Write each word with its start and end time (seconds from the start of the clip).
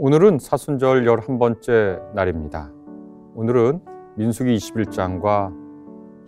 오늘은 0.00 0.38
사순절 0.38 1.06
11번째 1.06 2.14
날입니다. 2.14 2.70
오늘은 3.34 3.80
민수기 4.14 4.54
21장과 4.56 5.52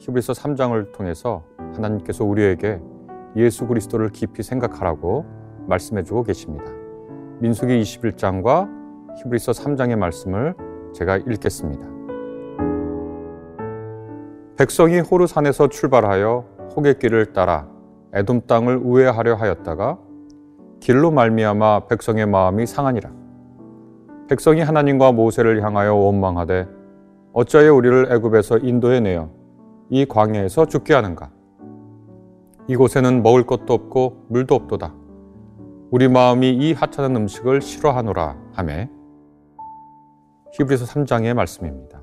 히브리서 0.00 0.32
3장을 0.32 0.90
통해서 0.90 1.44
하나님께서 1.76 2.24
우리에게 2.24 2.80
예수 3.36 3.68
그리스도를 3.68 4.08
깊이 4.08 4.42
생각하라고 4.42 5.24
말씀해 5.68 6.02
주고 6.02 6.24
계십니다. 6.24 6.64
민수기 7.38 7.80
21장과 7.80 8.68
히브리서 9.18 9.52
3장의 9.52 9.96
말씀을 9.96 10.56
제가 10.92 11.18
읽겠습니다. 11.18 11.86
백성이 14.56 14.98
호르산에서 14.98 15.68
출발하여 15.68 16.72
호객길을 16.74 17.32
따라 17.34 17.68
에돔 18.14 18.48
땅을 18.48 18.78
우회하려 18.78 19.36
하였다가 19.36 19.96
길로 20.80 21.12
말미암아 21.12 21.86
백성의 21.86 22.26
마음이 22.26 22.66
상하니라. 22.66 23.19
백성이 24.30 24.60
하나님과 24.60 25.10
모세를 25.10 25.60
향하여 25.60 25.92
원망하되 25.96 26.68
어찌하여 27.32 27.74
우리를 27.74 28.12
애굽에서 28.12 28.58
인도해 28.58 29.00
내어 29.00 29.28
이 29.88 30.06
광야에서 30.06 30.66
죽게 30.66 30.94
하는가? 30.94 31.32
이곳에는 32.68 33.24
먹을 33.24 33.44
것도 33.44 33.74
없고 33.74 34.26
물도 34.28 34.54
없도다. 34.54 34.94
우리 35.90 36.06
마음이 36.06 36.48
이 36.48 36.72
하찮은 36.74 37.16
음식을 37.16 37.60
싫어하노라 37.60 38.36
하매 38.52 38.88
히브리서 40.52 40.84
3장의 40.84 41.34
말씀입니다. 41.34 42.00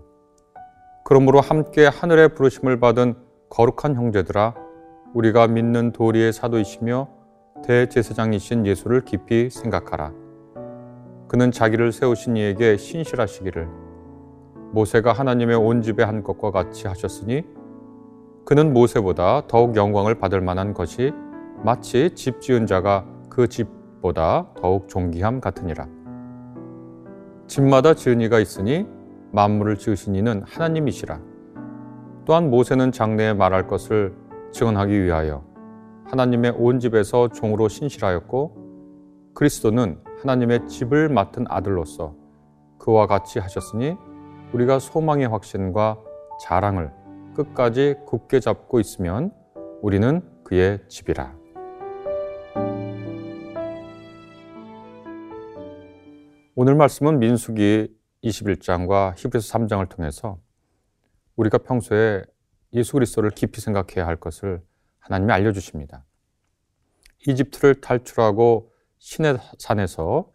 그러므로 1.05 1.39
함께 1.39 1.87
하늘의 1.87 2.35
부르심을 2.35 2.81
받은 2.81 3.15
거룩한 3.49 3.95
형제들아 3.95 4.53
우리가 5.13 5.47
믿는 5.47 5.93
도리의 5.93 6.33
사도이시며 6.33 7.07
대제사장이신 7.63 8.65
예수를 8.65 9.05
깊이 9.05 9.49
생각하라. 9.49 10.26
그는 11.27 11.51
자기를 11.51 11.91
세우신 11.91 12.37
이에게 12.37 12.77
신실하시기를 12.77 13.67
모세가 14.71 15.13
하나님의 15.13 15.55
온 15.55 15.81
집에 15.81 16.03
한 16.03 16.23
것과 16.23 16.51
같이 16.51 16.87
하셨으니 16.87 17.43
그는 18.45 18.73
모세보다 18.73 19.47
더욱 19.47 19.75
영광을 19.75 20.15
받을 20.15 20.39
만한 20.39 20.73
것이 20.73 21.11
마치 21.63 22.11
집 22.11 22.39
지은 22.39 22.65
자가 22.65 23.05
그 23.29 23.47
집보다 23.47 24.47
더욱 24.55 24.87
존귀함 24.87 25.41
같으니라. 25.41 25.87
집마다 27.47 27.93
지은 27.93 28.21
이가 28.21 28.39
있으니 28.39 28.85
만물을 29.31 29.77
지으신 29.77 30.15
이는 30.15 30.43
하나님이시라. 30.45 31.19
또한 32.25 32.49
모세는 32.49 32.91
장래에 32.91 33.33
말할 33.33 33.67
것을 33.67 34.13
증언하기 34.51 35.03
위하여 35.03 35.43
하나님의 36.05 36.53
온 36.57 36.79
집에서 36.79 37.27
종으로 37.29 37.67
신실하였고 37.67 39.31
그리스도는 39.33 39.97
하나님의 40.21 40.67
집을 40.67 41.09
맡은 41.09 41.45
아들로서 41.47 42.15
그와 42.79 43.05
같이 43.05 43.37
하셨으니 43.37 43.95
우리가 44.51 44.79
소망의 44.79 45.27
확신과 45.27 45.99
자랑을 46.41 46.91
끝까지 47.35 47.95
굳게 48.05 48.39
잡고 48.39 48.79
있으면 48.79 49.31
우리는 49.81 50.21
그의 50.43 50.79
집이라. 50.87 51.35
오늘 56.55 56.73
말씀은 56.73 57.19
민수기 57.19 57.95
21장과 58.23 59.13
히브리서 59.15 59.53
3장을 59.55 59.87
통해서 59.89 60.39
우리가 61.35 61.59
평소에 61.59 62.23
예수 62.73 62.93
그리스도를 62.93 63.29
깊이 63.29 63.61
생각해야 63.61 64.07
할 64.07 64.15
것을 64.15 64.63
하나님이 64.97 65.31
알려 65.31 65.51
주십니다. 65.51 66.03
이집트를 67.27 67.81
탈출하고 67.81 68.71
신의 68.99 69.37
산에서 69.59 70.31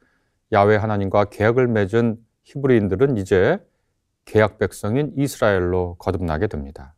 야외 0.53 0.77
하나님과 0.77 1.27
계약을 1.27 1.69
맺은 1.69 2.19
히브리인들은 2.45 3.17
이제 3.17 3.59
계약 4.25 4.59
백성인 4.59 5.13
이스라엘로 5.17 5.97
거듭나게 5.99 6.47
됩니다. 6.47 6.95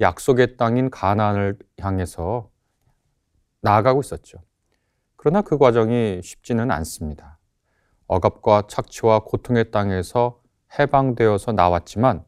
약속의 0.00 0.56
땅인 0.56 0.90
가나안을 0.90 1.58
향해서 1.78 2.50
나아가고 3.60 4.00
있었죠. 4.00 4.38
그러나 5.16 5.42
그 5.42 5.58
과정이 5.58 6.20
쉽지는 6.22 6.70
않습니다. 6.70 7.38
억압과 8.06 8.64
착취와 8.68 9.20
고통의 9.20 9.70
땅에서 9.70 10.40
해방되어서 10.78 11.52
나왔지만 11.52 12.24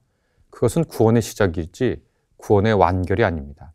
그것은 0.50 0.84
구원의 0.84 1.22
시작이지 1.22 2.04
구원의 2.36 2.74
완결이 2.74 3.24
아닙니다. 3.24 3.72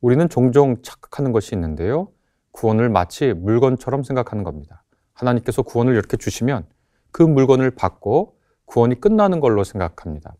우리는 0.00 0.28
종종 0.28 0.82
착각하는 0.82 1.32
것이 1.32 1.54
있는데요. 1.54 2.08
구원을 2.52 2.88
마치 2.88 3.32
물건처럼 3.32 4.02
생각하는 4.02 4.44
겁니다. 4.44 4.84
하나님께서 5.14 5.62
구원을 5.62 5.94
이렇게 5.94 6.16
주시면 6.16 6.66
그 7.10 7.22
물건을 7.22 7.72
받고 7.72 8.36
구원이 8.64 9.00
끝나는 9.00 9.40
걸로 9.40 9.64
생각합니다. 9.64 10.34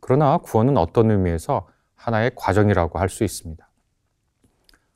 그러나 0.00 0.38
구원은 0.38 0.76
어떤 0.76 1.10
의미에서 1.10 1.66
하나의 1.94 2.32
과정이라고 2.34 2.98
할 2.98 3.08
수 3.08 3.24
있습니다. 3.24 3.68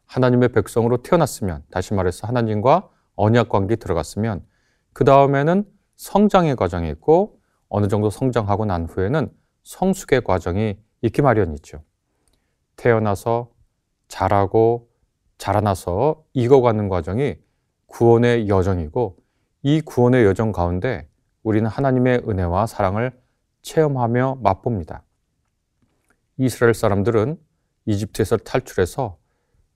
하나님의 0.06 0.50
백성으로 0.50 1.02
태어났으면, 1.02 1.64
다시 1.70 1.94
말해서 1.94 2.26
하나님과 2.26 2.88
언약 3.14 3.48
관계에 3.48 3.76
들어갔으면, 3.76 4.44
그 4.92 5.04
다음에는 5.04 5.64
성장의 5.96 6.56
과정이 6.56 6.88
있고, 6.90 7.40
어느 7.68 7.88
정도 7.88 8.08
성장하고 8.08 8.64
난 8.64 8.86
후에는 8.86 9.30
성숙의 9.64 10.24
과정이 10.24 10.78
있기 11.02 11.20
마련이죠. 11.20 11.82
태어나서 12.76 13.50
자라고 14.08 14.88
자라나서 15.38 16.24
익어가는 16.34 16.88
과정이 16.88 17.36
구원의 17.86 18.48
여정이고 18.48 19.16
이 19.62 19.80
구원의 19.80 20.24
여정 20.24 20.52
가운데 20.52 21.08
우리는 21.42 21.68
하나님의 21.68 22.24
은혜와 22.28 22.66
사랑을 22.66 23.12
체험하며 23.62 24.38
맛봅니다. 24.42 25.02
이스라엘 26.36 26.74
사람들은 26.74 27.38
이집트에서 27.86 28.36
탈출해서 28.36 29.16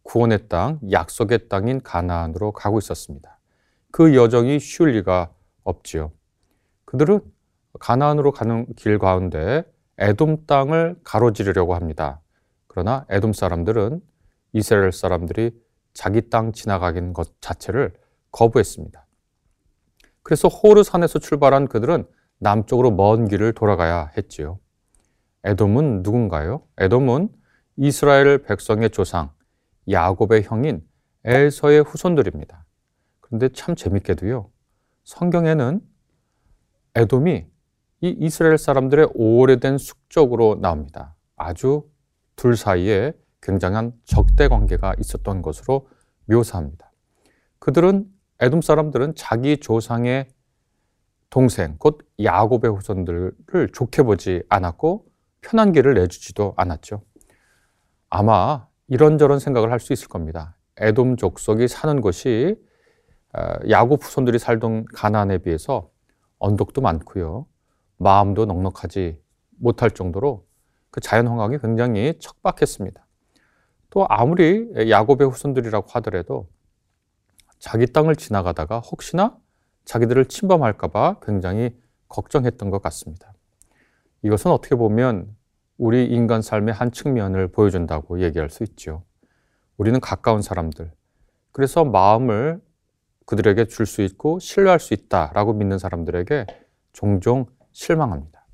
구원의 0.02 0.48
땅, 0.48 0.80
약속의 0.90 1.48
땅인 1.48 1.80
가나안으로 1.82 2.52
가고 2.52 2.78
있었습니다. 2.78 3.38
그 3.90 4.14
여정이 4.14 4.58
쉬울 4.58 4.92
리가 4.92 5.32
없지요. 5.64 6.12
그들은 6.84 7.20
가나안으로 7.78 8.32
가는 8.32 8.66
길 8.76 8.98
가운데 8.98 9.64
에돔 9.98 10.46
땅을 10.46 11.00
가로지르려고 11.04 11.74
합니다. 11.74 12.20
그러나 12.66 13.06
에돔 13.08 13.32
사람들은 13.32 14.00
이스라엘 14.52 14.92
사람들이 14.92 15.52
자기 15.94 16.28
땅 16.30 16.52
지나가는 16.52 17.12
것 17.12 17.40
자체를 17.40 17.92
거부했습니다. 18.30 19.06
그래서 20.22 20.48
호르산에서 20.48 21.18
출발한 21.18 21.66
그들은 21.68 22.06
남쪽으로 22.38 22.90
먼 22.90 23.28
길을 23.28 23.52
돌아가야 23.52 24.10
했지요. 24.16 24.58
에돔은 25.44 26.02
누군가요? 26.02 26.62
에돔은 26.78 27.28
이스라엘 27.76 28.42
백성의 28.42 28.90
조상 28.90 29.32
야곱의 29.90 30.44
형인 30.44 30.86
에서의 31.24 31.82
후손들입니다. 31.82 32.64
그런데 33.20 33.48
참 33.48 33.74
재밌게도요. 33.74 34.50
성경에는 35.04 35.80
에돔이 36.94 37.46
이 38.02 38.16
이스라엘 38.20 38.58
사람들의 38.58 39.10
오래된 39.14 39.78
숙적으로 39.78 40.58
나옵니다. 40.60 41.14
아주 41.36 41.88
둘 42.36 42.56
사이에 42.56 43.12
굉장한 43.42 43.92
적대 44.04 44.48
관계가 44.48 44.94
있었던 44.98 45.42
것으로 45.42 45.88
묘사합니다. 46.26 46.90
그들은 47.58 48.06
에돔 48.40 48.62
사람들은 48.62 49.14
자기 49.16 49.58
조상의 49.58 50.28
동생 51.30 51.76
곧 51.78 51.98
야곱의 52.22 52.70
후손들을 52.72 53.68
좋게 53.72 54.02
보지 54.02 54.42
않았고 54.48 55.06
편한 55.40 55.72
길을 55.72 55.94
내주지도 55.94 56.54
않았죠. 56.56 57.02
아마 58.10 58.66
이런저런 58.88 59.38
생각을 59.38 59.70
할 59.70 59.80
수 59.80 59.92
있을 59.92 60.08
겁니다. 60.08 60.56
에돔 60.76 61.16
족속이 61.16 61.68
사는 61.68 62.00
곳이 62.00 62.56
어, 63.34 63.54
야곱 63.68 64.04
후손들이 64.04 64.38
살던 64.38 64.84
가나안에 64.92 65.38
비해서 65.38 65.90
언덕도 66.38 66.80
많고요. 66.80 67.46
마음도 67.96 68.44
넉넉하지 68.44 69.18
못할 69.58 69.90
정도로 69.90 70.46
그 70.90 71.00
자연 71.00 71.28
환경이 71.28 71.58
굉장히 71.58 72.18
척박했습니다. 72.18 73.06
또 73.92 74.06
아무리 74.08 74.88
야곱의 74.88 75.28
후손들이라고 75.28 75.86
하더라도 75.90 76.48
자기 77.58 77.86
땅을 77.86 78.16
지나가다가 78.16 78.80
혹시나 78.80 79.36
자기들을 79.84 80.24
침범할까봐 80.26 81.20
굉장히 81.20 81.78
걱정했던 82.08 82.70
것 82.70 82.80
같습니다. 82.80 83.34
이것은 84.22 84.50
어떻게 84.50 84.76
보면 84.76 85.36
우리 85.76 86.06
인간 86.06 86.40
삶의 86.40 86.72
한 86.72 86.90
측면을 86.90 87.48
보여준다고 87.48 88.22
얘기할 88.22 88.48
수 88.48 88.62
있죠. 88.62 89.04
우리는 89.76 90.00
가까운 90.00 90.40
사람들, 90.40 90.90
그래서 91.50 91.84
마음을 91.84 92.62
그들에게 93.26 93.66
줄 93.66 93.84
수 93.84 94.00
있고 94.00 94.38
신뢰할 94.38 94.80
수 94.80 94.94
있다라고 94.94 95.52
믿는 95.52 95.78
사람들에게 95.78 96.46
종종 96.94 97.44
실망합니다. 97.72 98.46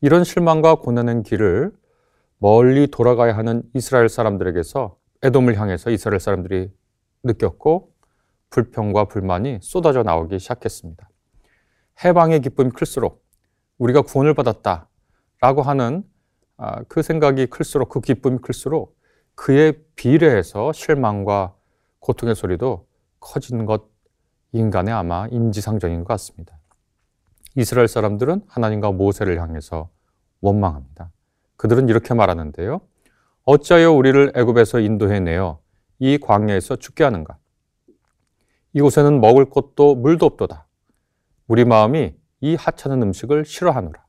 이런 0.00 0.24
실망과 0.24 0.76
고난의 0.76 1.22
길을 1.24 1.78
멀리 2.40 2.86
돌아가야 2.86 3.36
하는 3.36 3.62
이스라엘 3.74 4.08
사람들에게서 4.08 4.96
에돔을 5.22 5.60
향해서 5.60 5.90
이스라엘 5.90 6.20
사람들이 6.20 6.72
느꼈고 7.22 7.92
불평과 8.48 9.04
불만이 9.04 9.58
쏟아져 9.60 10.02
나오기 10.02 10.38
시작했습니다. 10.38 11.08
해방의 12.02 12.40
기쁨이 12.40 12.70
클수록 12.70 13.22
우리가 13.76 14.00
구원을 14.02 14.32
받았다 14.32 14.88
라고 15.42 15.60
하는 15.60 16.02
아, 16.56 16.82
그 16.88 17.02
생각이 17.02 17.46
클수록 17.46 17.90
그 17.90 18.00
기쁨이 18.00 18.38
클수록 18.38 18.98
그에 19.34 19.72
비례해서 19.94 20.72
실망과 20.72 21.54
고통의 21.98 22.34
소리도 22.34 22.86
커지는 23.20 23.66
것 23.66 23.84
인간의 24.52 24.94
아마 24.94 25.26
인지상정인 25.30 26.04
것 26.04 26.08
같습니다. 26.08 26.58
이스라엘 27.54 27.86
사람들은 27.86 28.44
하나님과 28.48 28.92
모세를 28.92 29.40
향해서 29.40 29.90
원망합니다. 30.40 31.10
그들은 31.60 31.90
이렇게 31.90 32.14
말하는데요. 32.14 32.80
어찌하여 33.44 33.92
우리를 33.92 34.32
애굽에서 34.34 34.80
인도해 34.80 35.20
내어 35.20 35.60
이 35.98 36.16
광야에서 36.16 36.76
죽게 36.76 37.04
하는가? 37.04 37.36
이곳에는 38.72 39.20
먹을 39.20 39.50
것도 39.50 39.94
물도 39.94 40.24
없도다. 40.24 40.66
우리 41.48 41.66
마음이 41.66 42.14
이 42.40 42.54
하찮은 42.54 43.02
음식을 43.02 43.44
싫어하노라. 43.44 44.02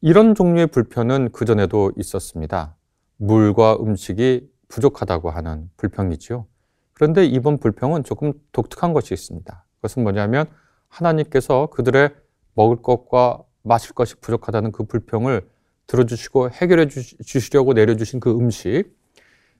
이런 0.00 0.34
종류의 0.34 0.66
불편은 0.66 1.30
그전에도 1.30 1.92
있었습니다. 1.98 2.74
물과 3.18 3.76
음식이 3.76 4.50
부족하다고 4.66 5.30
하는 5.30 5.70
불평이지요. 5.76 6.48
그런데 6.94 7.26
이번 7.26 7.58
불평은 7.58 8.02
조금 8.02 8.32
독특한 8.50 8.92
것이 8.92 9.14
있습니다. 9.14 9.64
그것은 9.76 10.02
뭐냐면 10.02 10.46
하나님께서 10.88 11.68
그들의 11.68 12.12
먹을 12.54 12.82
것과 12.82 13.44
마실 13.62 13.94
것이 13.94 14.16
부족하다는 14.16 14.72
그 14.72 14.82
불평을 14.82 15.48
들어주시고 15.86 16.50
해결해 16.50 16.88
주시려고 16.88 17.72
내려주신 17.72 18.20
그 18.20 18.30
음식, 18.30 18.84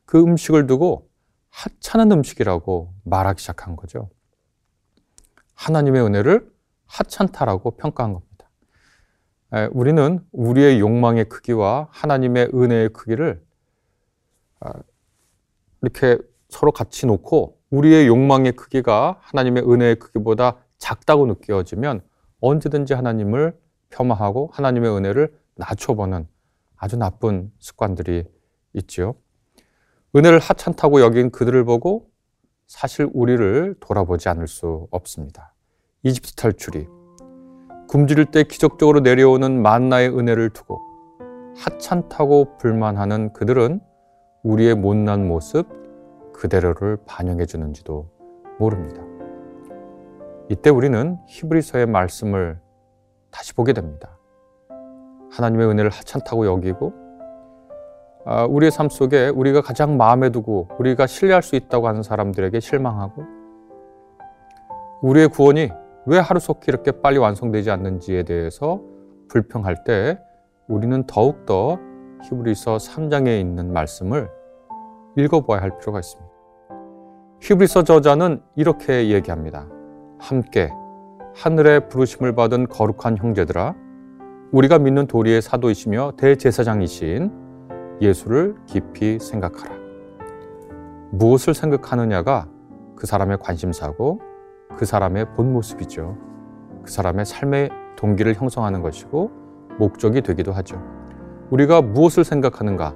그 0.05 0.21
음식을 0.21 0.67
두고 0.67 1.09
하찮은 1.51 2.13
음식이라고 2.13 2.93
말하기 3.05 3.41
시작한 3.41 3.77
거죠. 3.77 4.11
하나님의 5.55 6.03
은혜를 6.05 6.51
하찮다라고 6.87 7.73
평가한 7.73 8.13
겁니다. 8.13 8.51
우리는 9.73 10.21
우리의 10.33 10.81
욕망의 10.81 11.29
크기와 11.29 11.89
하나님의 11.91 12.51
은혜의 12.53 12.91
크기를 12.91 13.43
아, 14.61 14.73
이렇게 15.83 16.19
서로 16.49 16.73
같이 16.73 17.07
놓고 17.07 17.59
우리의 17.71 18.07
욕망의 18.07 18.53
크기가 18.53 19.19
하나님의 19.21 19.63
은혜의 19.71 19.97
크기보다 19.97 20.59
작다고 20.79 21.27
느껴지면 21.27 22.03
언제든지 22.41 22.95
하나님을 22.95 23.59
폄하하고 23.91 24.51
하나님의 24.53 24.91
은혜를 24.91 25.33
낮춰보는 25.57 26.27
아주 26.77 26.97
나쁜 26.97 27.51
습관들이 27.59 28.25
있지요. 28.75 29.15
은혜를 30.15 30.39
하찮다고 30.39 31.01
여긴 31.01 31.31
그들을 31.31 31.65
보고 31.65 32.11
사실 32.67 33.09
우리를 33.13 33.77
돌아보지 33.81 34.29
않을 34.29 34.47
수 34.49 34.89
없습니다. 34.91 35.55
이집트 36.03 36.35
탈출이 36.35 36.87
굶주릴 37.89 38.27
때 38.27 38.43
기적적으로 38.43 39.01
내려오는 39.01 39.63
만나의 39.63 40.09
은혜를 40.17 40.51
두고 40.51 40.81
하찮다고 41.57 42.59
불만하는 42.59 43.33
그들은 43.33 43.81
우리의 44.43 44.75
못난 44.75 45.27
모습 45.27 45.67
그대로를 46.33 46.99
반영해 47.07 47.47
주는지도 47.47 48.11
모릅니다. 48.59 49.03
이때 50.49 50.71
우리는 50.71 51.19
히브리서의 51.27 51.87
말씀을 51.87 52.61
다시 53.31 53.55
보게 53.55 53.73
됩니다. 53.73 54.16
하나님의 55.37 55.69
은혜를 55.69 55.91
하찮다고 55.91 56.47
여기고 56.47 56.93
아, 58.25 58.45
우리의 58.45 58.71
삶 58.71 58.89
속에 58.89 59.29
우리가 59.29 59.61
가장 59.61 59.97
마음에 59.97 60.31
두고 60.31 60.69
우리가 60.79 61.07
신뢰할 61.07 61.43
수 61.43 61.55
있다고 61.55 61.87
하는 61.87 62.03
사람들에게 62.03 62.59
실망하고 62.59 63.25
우리의 65.03 65.29
구원이 65.29 65.71
왜 66.07 66.19
하루속히 66.19 66.67
이렇게 66.69 66.91
빨리 66.91 67.19
완성되지 67.19 67.71
않는지에 67.71 68.25
대해서 68.25 68.81
불평할 69.29 69.85
때 69.85 70.19
우리는 70.69 71.05
더욱더 71.07 71.79
히브리서 72.25 72.79
3장에 72.79 73.39
있는 73.39 73.73
말씀을 73.73 74.29
읽어봐야 75.17 75.61
할 75.61 75.79
필요가 75.79 76.01
있습니다. 76.01 76.31
히브리서 77.43 77.85
저자는 77.85 78.43
이렇게 78.57 79.11
얘기합니다. 79.11 79.69
함께 80.19 80.73
하늘의 81.35 81.89
부르심을 81.89 82.35
받은 82.35 82.69
거룩한 82.69 83.19
형제들아 83.19 83.75
우리가 84.53 84.79
믿는 84.79 85.07
도리의 85.07 85.43
사도이시며 85.43 86.13
대제사장이신 86.17 87.31
예수를 88.01 88.55
깊이 88.67 89.19
생각하라. 89.19 89.75
무엇을 91.11 91.55
생각하느냐가 91.55 92.49
그 92.95 93.07
사람의 93.07 93.39
관심사고 93.41 94.21
그 94.77 94.85
사람의 94.85 95.35
본 95.35 95.53
모습이죠. 95.53 96.17
그 96.85 96.91
사람의 96.91 97.25
삶의 97.25 97.71
동기를 97.97 98.35
형성하는 98.35 98.83
것이고 98.83 99.31
목적이 99.79 100.23
되기도 100.23 100.53
하죠. 100.53 100.81
우리가 101.51 101.83
무엇을 101.83 102.25
생각하는가, 102.25 102.95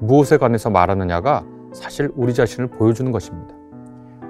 무엇에 0.00 0.36
관해서 0.36 0.70
말하느냐가 0.70 1.44
사실 1.72 2.10
우리 2.16 2.34
자신을 2.34 2.68
보여주는 2.68 3.10
것입니다. 3.12 3.54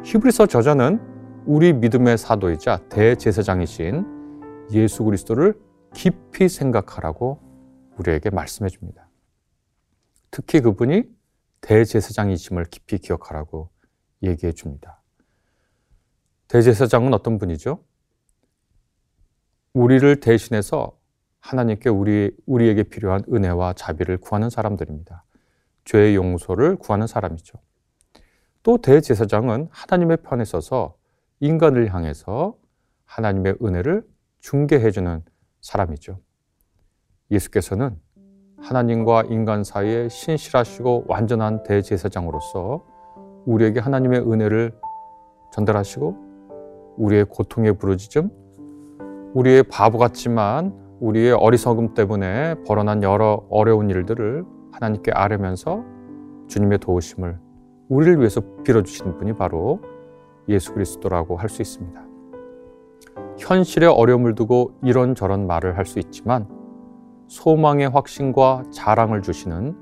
히브리서 0.02 0.46
저자는 0.46 1.00
우리 1.46 1.72
믿음의 1.72 2.18
사도이자 2.18 2.80
대제사장이신 2.88 4.04
예수 4.72 5.04
그리스도를 5.04 5.54
깊이 5.94 6.48
생각하라고 6.48 7.40
우리에게 7.96 8.30
말씀해 8.30 8.68
줍니다. 8.68 9.08
특히 10.30 10.60
그분이 10.60 11.04
대제사장이심을 11.60 12.64
깊이 12.66 12.98
기억하라고 12.98 13.70
얘기해 14.22 14.52
줍니다. 14.52 15.02
대제사장은 16.48 17.12
어떤 17.14 17.38
분이죠? 17.38 17.84
우리를 19.72 20.20
대신해서 20.20 20.98
하나님께 21.40 21.88
우리, 21.88 22.34
우리에게 22.46 22.84
필요한 22.84 23.22
은혜와 23.32 23.74
자비를 23.74 24.18
구하는 24.18 24.50
사람들입니다. 24.50 25.24
죄의 25.84 26.16
용서를 26.16 26.76
구하는 26.76 27.06
사람이죠. 27.06 27.58
또 28.62 28.78
대제사장은 28.78 29.68
하나님의 29.70 30.18
편에 30.18 30.44
서서 30.44 30.96
인간을 31.40 31.94
향해서 31.94 32.58
하나님의 33.04 33.56
은혜를 33.62 34.06
중개해주는 34.40 35.24
사람이죠. 35.60 36.18
예수께서는 37.30 37.96
하나님과 38.60 39.24
인간 39.28 39.64
사이에 39.64 40.08
신실하시고 40.08 41.04
완전한 41.08 41.62
대제사장으로서 41.62 42.84
우리에게 43.46 43.80
하나님의 43.80 44.20
은혜를 44.20 44.72
전달하시고 45.52 46.96
우리의 46.96 47.24
고통의 47.26 47.78
부르짖음, 47.78 48.30
우리의 49.34 49.62
바보 49.64 49.98
같지만 49.98 50.74
우리의 51.00 51.32
어리석음 51.32 51.94
때문에 51.94 52.56
벌어난 52.66 53.02
여러 53.02 53.46
어려운 53.50 53.88
일들을 53.88 54.44
하나님께 54.72 55.12
아뢰면서 55.12 55.84
주님의 56.48 56.78
도우심을 56.78 57.38
우리를 57.88 58.18
위해서 58.18 58.40
빌어주시는 58.64 59.16
분이 59.16 59.34
바로 59.34 59.80
예수 60.48 60.72
그리스도라고 60.74 61.36
할 61.36 61.48
수 61.48 61.62
있습니다. 61.62 62.07
현실의 63.38 63.88
어려움을 63.88 64.34
두고 64.34 64.72
이런저런 64.82 65.46
말을 65.46 65.76
할 65.78 65.86
수 65.86 65.98
있지만 65.98 66.46
소망의 67.28 67.88
확신과 67.90 68.64
자랑을 68.70 69.22
주시는 69.22 69.76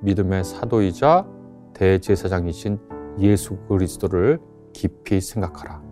믿음의 0.00 0.44
사도이자 0.44 1.26
대제사장이신 1.74 2.78
예수 3.20 3.56
그리스도를 3.68 4.40
깊이 4.72 5.20
생각하라. 5.20 5.82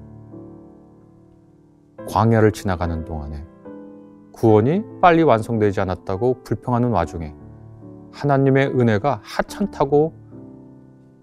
광야를 2.09 2.53
지나가는 2.53 3.05
동안에 3.05 3.45
구원이 4.33 4.83
빨리 5.01 5.23
완성되지 5.23 5.81
않았다고 5.81 6.43
불평하는 6.45 6.91
와중에 6.91 7.35
하나님의 8.13 8.69
은혜가 8.69 9.21
하찮다고 9.23 10.15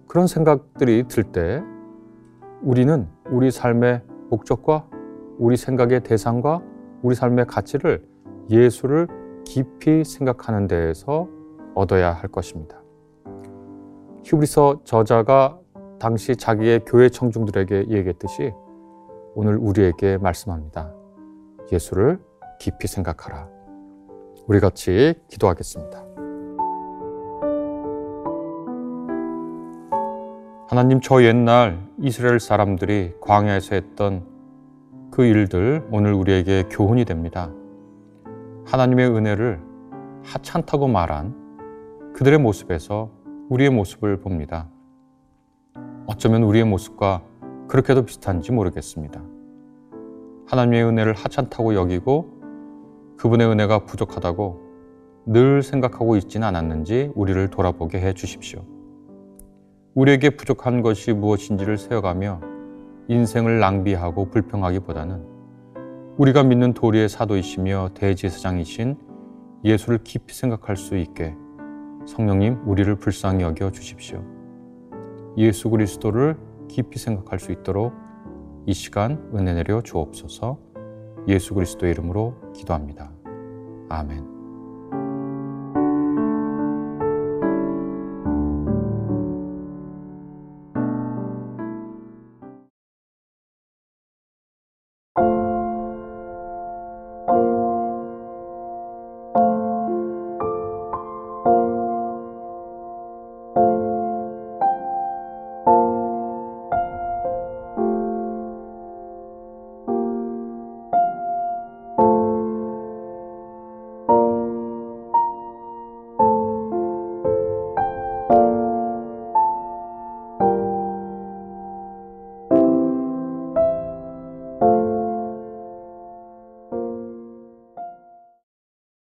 그런 0.08 0.27
생각들이 0.27 1.08
들 1.08 1.24
때 1.24 1.63
우리는 2.62 3.08
우리 3.30 3.51
삶의 3.51 4.04
목적과 4.30 4.88
우리 5.38 5.56
생각의 5.56 6.01
대상과 6.01 6.62
우리 7.03 7.15
삶의 7.15 7.46
가치를 7.46 8.03
예수를 8.50 9.08
깊이 9.46 10.03
생각하는 10.03 10.67
데에서 10.67 11.27
얻어야 11.75 12.12
할 12.12 12.27
것입니다. 12.29 12.82
히브리서 14.24 14.82
저자가 14.84 15.60
당시 16.00 16.36
자기의 16.36 16.82
교회 16.86 17.10
청중들에게 17.10 17.88
얘기했듯이 17.89 18.51
오늘 19.36 19.58
우리에게 19.58 20.17
말씀합니다. 20.17 20.91
예수를 21.72 22.20
깊이 22.60 22.88
생각하라. 22.88 23.48
우리 24.48 24.60
같이 24.60 25.13
기도하겠습니다. 25.27 26.03
하나님, 30.70 31.00
저 31.00 31.24
옛날 31.24 31.88
이스라엘 32.00 32.39
사람들이 32.39 33.13
광야에서 33.22 33.75
했던 33.75 34.37
그 35.12 35.26
일들 35.26 35.88
오늘 35.92 36.14
우리에게 36.14 36.64
교훈이 36.70 37.06
됩니다. 37.06 37.52
하나님의 38.66 39.10
은혜를 39.10 39.60
하찮다고 40.24 40.88
말한 40.88 42.14
그들의 42.14 42.40
모습에서 42.40 43.10
우리의 43.50 43.70
모습을 43.70 44.20
봅니다. 44.20 44.68
어쩌면 46.06 46.44
우리의 46.44 46.66
모습과 46.66 47.24
그렇게도 47.68 48.06
비슷한지 48.06 48.52
모르겠습니다. 48.52 49.22
하나님의 50.48 50.84
은혜를 50.84 51.14
하찮다고 51.14 51.76
여기고 51.76 52.38
그분의 53.18 53.48
은혜가 53.48 53.86
부족하다고 53.86 54.68
늘 55.26 55.64
생각하고 55.64 56.16
있지는 56.18 56.48
않았는지 56.48 57.12
우리를 57.16 57.50
돌아보게 57.50 58.00
해 58.00 58.14
주십시오. 58.14 58.64
우리에게 59.96 60.32
부족한 60.32 60.82
것이 60.82 61.12
무엇인지를 61.12 61.78
세어가며 61.78 62.57
인생을 63.10 63.60
낭비하고 63.60 64.30
불평하기보다는 64.30 65.26
우리가 66.18 66.44
믿는 66.44 66.74
도리의 66.74 67.10
사도이시며 67.10 67.92
대제사장이신 67.94 68.98
예수를 69.64 70.00
깊이 70.04 70.34
생각할 70.34 70.76
수 70.76 70.98
있게 70.98 71.36
성령님 72.06 72.62
우리를 72.66 72.96
불쌍히 72.96 73.44
여겨 73.44 73.72
주십시오. 73.72 74.24
예수 75.38 75.70
그리스도를 75.70 76.38
깊이 76.68 77.00
생각할 77.00 77.40
수 77.40 77.52
있도록 77.52 77.94
이 78.66 78.74
시간 78.74 79.30
은혜 79.34 79.54
내려 79.54 79.82
주옵소서 79.82 80.58
예수 81.28 81.54
그리스도의 81.54 81.92
이름으로 81.92 82.36
기도합니다. 82.54 83.12
아멘. 83.90 84.37